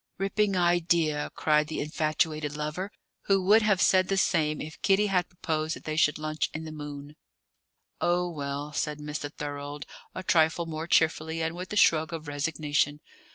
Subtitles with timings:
[0.17, 2.91] "Ripping idea!" cried the infatuated lover,
[3.25, 6.71] who would have said the same if Kitty had proposed they should lunch in the
[6.71, 7.15] moon.
[8.01, 9.31] "Oh, well," said Mr.
[9.31, 9.85] Thorold,
[10.15, 12.99] a trifle more cheerfully, and with a shrug of resignation.